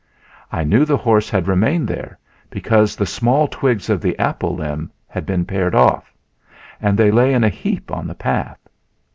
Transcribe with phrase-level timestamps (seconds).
[0.51, 2.17] I knew the horse had remained there,
[2.49, 6.01] because the small twigs of the apple limb had been pared o&,
[6.81, 8.57] and they lay in a heap on the path.